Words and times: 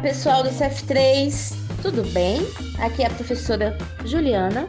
pessoal 0.00 0.42
do 0.42 0.50
CF3, 0.50 1.54
tudo 1.82 2.02
bem? 2.12 2.40
Aqui 2.78 3.02
é 3.02 3.06
a 3.06 3.10
professora 3.10 3.76
Juliana. 4.04 4.66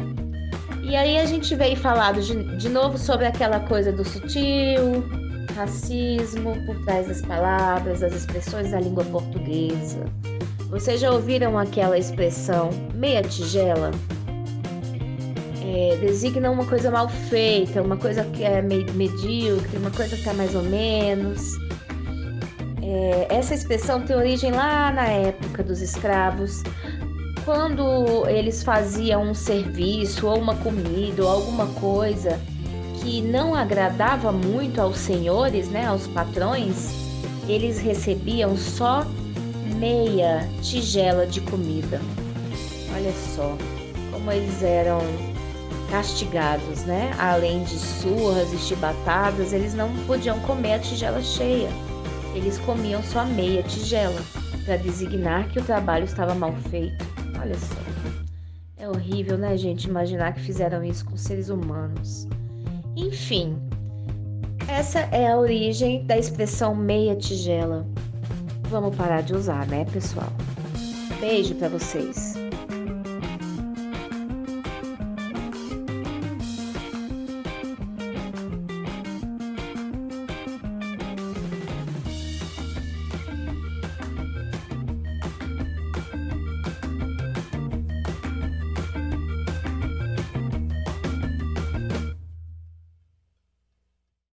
E 0.82 0.96
aí 0.96 1.20
a 1.20 1.26
gente 1.26 1.56
veio 1.56 1.76
falar 1.76 2.14
de, 2.14 2.58
de 2.58 2.68
novo 2.68 2.98
sobre 2.98 3.28
aquela 3.28 3.60
coisa 3.60 3.92
do 3.92 4.04
sutil, 4.04 5.04
racismo 5.56 6.56
por 6.66 6.84
trás 6.84 7.08
das 7.08 7.22
palavras, 7.22 8.00
das 8.00 8.14
expressões 8.14 8.72
da 8.72 8.80
língua 8.80 9.06
portuguesa. 9.06 10.04
Vocês 10.70 11.00
já 11.00 11.12
ouviram 11.12 11.58
aquela 11.58 11.98
expressão 11.98 12.72
meia 12.94 13.22
tigela? 13.22 13.92
É, 15.64 15.98
designa 15.98 16.50
uma 16.50 16.66
coisa 16.66 16.90
mal 16.90 17.08
feita, 17.08 17.82
uma 17.82 17.98
coisa 17.98 18.24
que 18.26 18.44
é 18.44 18.62
medíocre, 18.62 19.78
uma 19.78 19.92
coisa 19.92 20.18
que 20.18 20.28
é 20.28 20.34
mais 20.34 20.56
ou 20.56 20.64
menos. 20.64 21.56
É, 22.82 23.28
essa 23.30 23.54
expressão 23.54 24.02
tem 24.02 24.16
origem 24.16 24.52
lá 24.52 24.92
na 24.92 25.08
época 25.08 25.64
dos 25.64 25.82
escravos, 25.82 26.64
quando 27.46 28.28
eles 28.28 28.64
faziam 28.64 29.24
um 29.24 29.34
serviço 29.34 30.28
ou 30.28 30.38
uma 30.38 30.56
comida 30.56 31.24
ou 31.24 31.30
alguma 31.30 31.68
coisa 31.68 32.40
que 33.02 33.22
não 33.22 33.56
agradava 33.56 34.32
muito 34.32 34.80
aos 34.80 34.98
senhores, 34.98 35.70
né, 35.70 35.88
aos 35.88 36.08
patrões, 36.08 36.92
eles 37.48 37.80
recebiam 37.80 38.56
só 38.56 39.06
meia 39.76 40.48
tigela 40.62 41.26
de 41.26 41.42
comida. 41.42 42.00
Olha 42.94 43.12
só 43.36 43.58
como 44.12 44.32
eles 44.32 44.62
eram 44.62 45.00
castigados, 45.90 46.84
né? 46.84 47.12
Além 47.18 47.64
de 47.64 47.78
surras 47.78 48.54
e 48.54 48.58
chibatadas, 48.58 49.52
eles 49.52 49.74
não 49.74 49.90
podiam 50.06 50.40
comer 50.42 50.74
a 50.74 50.80
tigela 50.80 51.22
cheia. 51.22 51.70
Eles 52.34 52.58
comiam 52.60 53.02
só 53.04 53.26
meia 53.26 53.64
tigela 53.64 54.22
para 54.66 54.78
designar 54.78 55.50
que 55.50 55.60
o 55.60 55.64
trabalho 55.64 56.06
estava 56.06 56.34
mal 56.34 56.54
feito. 56.70 57.06
Olha 57.40 57.58
só. 57.58 57.76
É 58.78 58.88
horrível, 58.88 59.38
né, 59.38 59.56
gente, 59.58 59.86
imaginar 59.86 60.34
que 60.34 60.42
fizeram 60.42 60.84
isso 60.84 61.06
com 61.06 61.16
seres 61.16 61.50
humanos. 61.50 62.28
Enfim, 62.96 63.56
essa 64.68 65.00
é 65.12 65.30
a 65.30 65.38
origem 65.38 66.06
da 66.06 66.18
expressão 66.18 66.76
meia 66.76 67.16
tigela. 67.16 67.86
Vamos 68.70 68.96
parar 68.96 69.22
de 69.22 69.34
usar, 69.34 69.68
né, 69.68 69.86
pessoal? 69.92 70.32
Beijo 71.20 71.54
para 71.56 71.70
vocês. 71.70 72.31